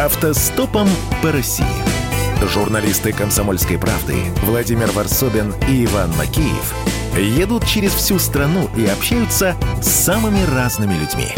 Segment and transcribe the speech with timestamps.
[0.00, 0.88] Автостопом
[1.22, 1.66] по России.
[2.48, 6.74] Журналисты «Комсомольской правды» Владимир Варсобин и Иван Макеев
[7.18, 11.28] едут через всю страну и общаются с самыми разными людьми.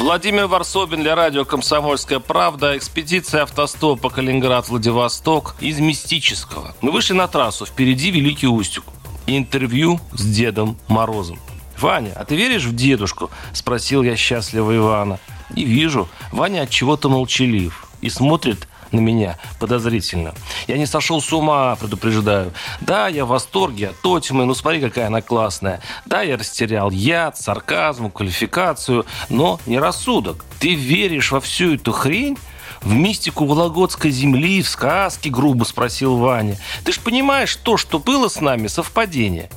[0.00, 2.76] Владимир Варсобин для радио «Комсомольская правда».
[2.76, 6.74] Экспедиция автостопа Калининград-Владивосток из мистического.
[6.80, 7.66] Мы вышли на трассу.
[7.66, 8.84] Впереди Великий Устюг.
[9.28, 11.38] Интервью с Дедом Морозом.
[11.78, 15.20] «Ваня, а ты веришь в дедушку?»– спросил я счастливо Ивана.
[15.54, 20.34] И вижу, Ваня от чего-то молчалив и смотрит на меня подозрительно.
[20.66, 22.52] Я не сошел с ума, предупреждаю.
[22.80, 25.80] Да, я в восторге от Тотимы, ну смотри, какая она классная.
[26.06, 30.44] Да, я растерял яд, сарказм, квалификацию, но не рассудок.
[30.60, 32.38] Ты веришь во всю эту хрень?
[32.82, 36.58] В мистику Вологодской земли, в сказки, грубо спросил Ваня.
[36.84, 39.48] Ты ж понимаешь, то, что было с нами, совпадение.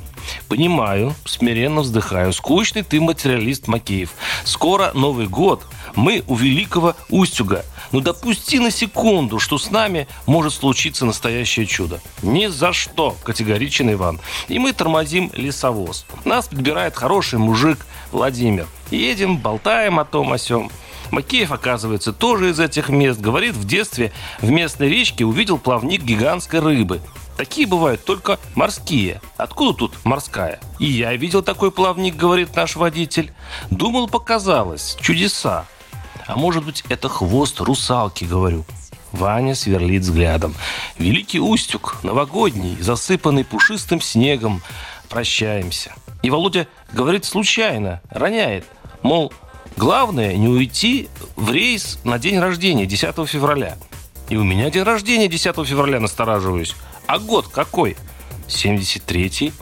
[0.47, 2.33] Понимаю, смиренно вздыхаю.
[2.33, 4.11] Скучный ты материалист Макеев.
[4.43, 5.63] Скоро Новый год.
[5.95, 7.65] Мы у великого Устюга.
[7.91, 12.01] Ну допусти на секунду, что с нами может случиться настоящее чудо.
[12.21, 14.19] Ни за что, категоричен Иван.
[14.47, 16.05] И мы тормозим лесовоз.
[16.25, 18.67] Нас подбирает хороший мужик Владимир.
[18.91, 20.71] Едем, болтаем о том о сём.
[21.11, 23.19] Макеев, оказывается, тоже из этих мест.
[23.19, 27.01] Говорит, в детстве в местной речке увидел плавник гигантской рыбы.
[27.37, 29.21] Такие бывают только морские.
[29.37, 30.59] Откуда тут морская?
[30.79, 33.33] И я видел такой плавник, говорит наш водитель.
[33.69, 34.97] Думал, показалось.
[35.01, 35.65] Чудеса.
[36.27, 38.65] А может быть, это хвост русалки, говорю.
[39.11, 40.55] Ваня сверлит взглядом.
[40.97, 44.61] Великий Устюг, новогодний, засыпанный пушистым снегом.
[45.09, 45.93] Прощаемся.
[46.21, 48.65] И Володя говорит случайно, роняет.
[49.03, 49.31] Мол,
[49.77, 53.77] главное не уйти в рейс на день рождения, 10 февраля.
[54.29, 56.75] И у меня день рождения 10 февраля, настораживаюсь.
[57.07, 57.97] А год какой?
[58.47, 59.53] 73-й.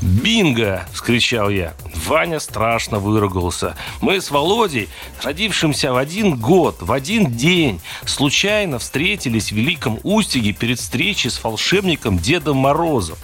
[0.00, 1.74] «Бинго!»– вскричал я.
[2.06, 3.76] Ваня страшно выругался.
[4.00, 4.88] Мы с Володей,
[5.22, 11.42] родившимся в один год, в один день, случайно встретились в Великом Устюге перед встречей с
[11.42, 13.16] волшебником Дедом Морозом.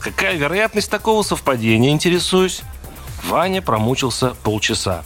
[0.00, 2.62] Какая вероятность такого совпадения, интересуюсь?
[3.24, 5.04] Ваня промучился полчаса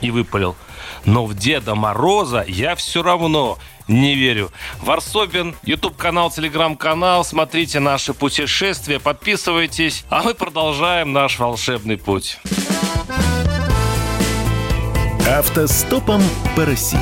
[0.00, 0.56] и выпалил.
[1.04, 3.58] Но в Деда Мороза я все равно
[3.88, 4.50] не верю.
[4.80, 7.24] Варсобин, YouTube-канал, Телеграм-канал.
[7.24, 10.04] Смотрите наши путешествия, подписывайтесь.
[10.10, 12.38] А мы продолжаем наш волшебный путь.
[15.28, 16.22] Автостопом
[16.56, 16.98] по России.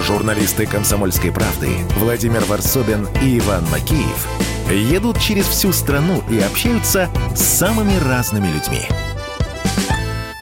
[0.00, 4.26] Журналисты «Комсомольской правды» Владимир Варсобин и Иван Макеев
[4.70, 8.82] едут через всю страну и общаются с самыми разными людьми–